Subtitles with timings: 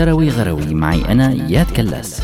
[0.00, 0.74] شروي غروي.
[0.74, 2.22] معي أنا إياد كلاس.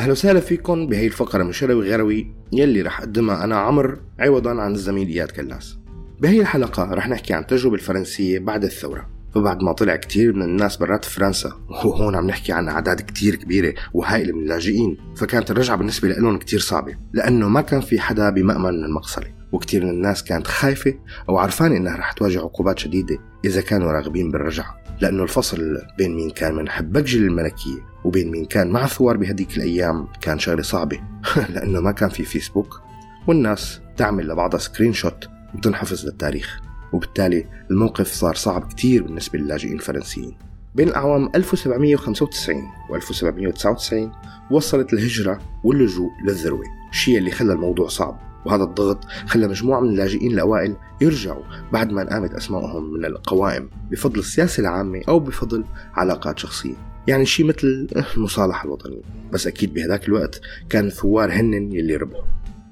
[0.00, 4.72] أهلا وسهلا فيكم بهي الفقرة من شروي غروي يلي رح أقدمها أنا عمر عوضا عن
[4.72, 5.78] الزميل إياد كلاس.
[6.20, 9.11] بهي الحلقة رح نحكي عن التجربة الفرنسية بعد الثورة.
[9.34, 13.74] فبعد ما طلع كتير من الناس برات فرنسا وهون عم نحكي عن أعداد كتير كبيرة
[13.94, 18.78] وهائلة من اللاجئين فكانت الرجعة بالنسبة لهم كتير صعبة لأنه ما كان في حدا بمأمن
[18.78, 20.94] من المقصلة وكتير من الناس كانت خايفة
[21.28, 26.30] أو عرفانة إنها رح تواجه عقوبات شديدة إذا كانوا راغبين بالرجعة لأنه الفصل بين مين
[26.30, 31.00] كان منحبكجي الملكية وبين مين كان مع ثوار بهديك الأيام كان شغلة صعبة
[31.54, 32.80] لأنه ما كان في فيسبوك
[33.26, 36.60] والناس تعمل لبعضها screenshot وتنحفظ للتاريخ.
[36.92, 40.36] وبالتالي الموقف صار صعب كتير بالنسبة للاجئين الفرنسيين.
[40.74, 42.56] بين الأعوام 1795
[42.90, 44.12] و 1799
[44.50, 48.32] وصلت الهجرة واللجوء للذروة الشيء اللي خلى الموضوع صعب.
[48.46, 54.18] وهذا الضغط خلى مجموعة من اللاجئين الأوائل يرجعوا بعد ما انقامت أسمائهم من القوائم بفضل
[54.18, 55.64] السياسة العامة أو بفضل
[55.94, 56.74] علاقات شخصية.
[57.06, 59.02] يعني شيء مثل المصالحة الوطنية.
[59.32, 62.24] بس أكيد بهذاك الوقت كان الثوار هنن يلي ربحوا.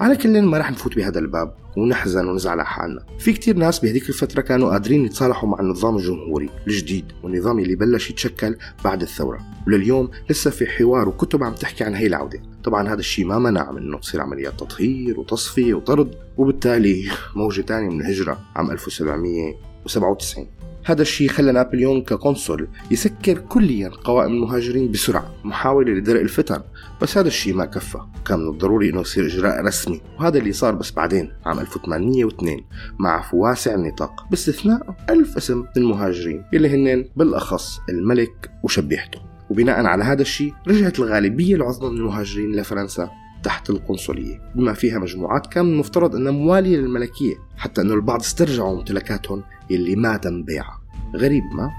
[0.00, 3.06] على كل ما رح نفوت بهذا الباب ونحزن ونزعل على حالنا.
[3.18, 8.10] في كتير ناس بهديك الفترة كانوا قادرين يتصالحوا مع النظام الجمهوري الجديد والنظام اللي بلش
[8.10, 9.40] يتشكل بعد الثورة.
[9.66, 12.42] ولليوم لسه في حوار وكتب عم تحكي عن هي العودة.
[12.64, 17.88] طبعا هذا الشيء ما منع من إنه تصير عمليات تطهير وتصفية وطرد وبالتالي موجة تانية
[17.88, 20.46] من الهجرة عام 1797
[20.86, 26.60] هذا الشيء خلى نابليون كقنصل يسكر كليا قوائم المهاجرين بسرعة محاولة لدرء الفتن
[27.02, 27.98] بس هذا الشيء ما كفى.
[28.26, 32.64] كان من الضروري إنه يصير إجراء رسمي وهذا اللي صار بس بعدين عام 1802
[32.98, 39.18] مع عفو واسع النطاق باستثناء ألف اسم من المهاجرين اللي هن بالأخص الملك وشبيحته.
[39.50, 43.10] وبناء على هذا الشيء رجعت الغالبية العظمى من المهاجرين لفرنسا.
[43.44, 49.42] تحت القنصلية بما فيها مجموعات كان المفترض أنها موالية للملكية حتى أنه البعض استرجعوا ممتلكاتهم
[49.70, 50.80] يلي ما تم بيعها
[51.16, 51.70] غريب ما؟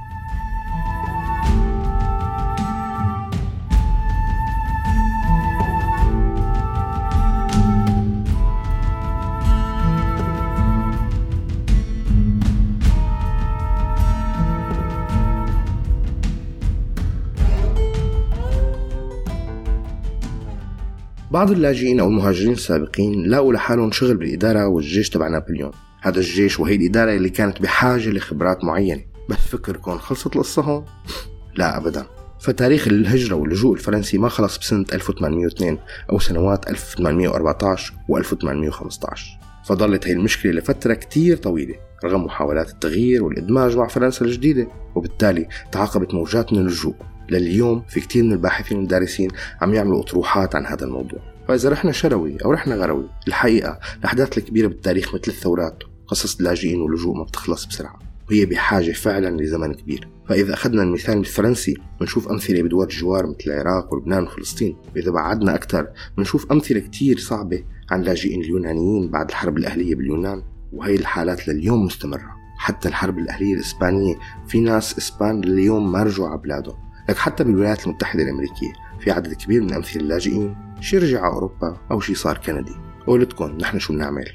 [21.31, 25.71] بعض اللاجئين أو المهاجرين السابقين لاقوا لحالهم شغل بالإدارة والجيش تبع نابليون.
[26.01, 29.01] هذا الجيش وهي الإدارة اللي كانت بحاجة لخبرات معينة.
[29.29, 30.85] بس فكركم خلصت القصة؟ هون؟
[31.57, 32.05] لا أبدا.
[32.39, 35.77] فتاريخ الهجرة واللجوء الفرنسي ما خلص بسنة 1802
[36.11, 41.75] أو سنوات 1814 و 1815 فظلت هي المشكلة لفترة كتير طويلة
[42.05, 46.95] رغم محاولات التغيير والإدماج مع فرنسا الجديدة وبالتالي تعاقبت موجات من اللجوء.
[47.29, 49.29] لليوم في كتير من الباحثين والدارسين
[49.61, 51.19] عم يعملوا أطروحات عن هذا الموضوع.
[51.47, 57.17] فإذا رحنا شروي أو رحنا غروي الحقيقة الأحداث الكبيرة بالتاريخ مثل الثورات قصص اللاجئين واللجوء
[57.17, 57.99] ما بتخلص بسرعة.
[58.29, 60.07] وهي بحاجة فعلا لزمن كبير.
[60.29, 64.77] فإذا أخذنا المثال الفرنسي بنشوف أمثلة بدول الجوار مثل العراق ولبنان وفلسطين.
[64.95, 65.87] وإذا بعدنا أكثر
[66.17, 70.43] بنشوف أمثلة كتير صعبة عن لاجئين اليونانيين بعد الحرب الأهلية باليونان.
[70.73, 72.35] وهي الحالات لليوم مستمرة.
[72.57, 74.15] حتى الحرب الأهلية الإسبانية
[74.47, 76.84] في ناس إسبان لليوم ما رجعوا على بلادهم.
[77.09, 81.77] لك حتى بالولايات المتحدة الأمريكية في عدد كبير من أمثلة اللاجئين شي رجع على أوروبا
[81.91, 82.75] أو شي صار كندي.
[83.07, 84.31] قولتكم نحن شو بنعمل.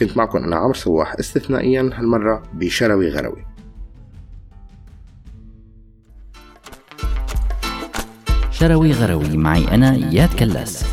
[0.00, 3.44] كنت معكم أنا عمر سواح استثنائيا هالمرة بشروي غروي.
[8.50, 10.84] شروي غروي معي أنا إياد كلاس.